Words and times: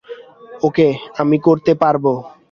ওকে, 0.63 0.87
আমি 1.17 1.37
করতে 1.39 1.71
পারব। 1.73 2.05